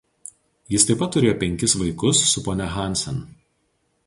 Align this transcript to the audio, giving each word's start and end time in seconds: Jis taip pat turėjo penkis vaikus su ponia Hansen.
Jis 0.75 0.85
taip 0.87 0.99
pat 1.03 1.11
turėjo 1.15 1.37
penkis 1.43 1.77
vaikus 1.83 2.25
su 2.33 2.45
ponia 2.49 2.71
Hansen. 2.79 3.23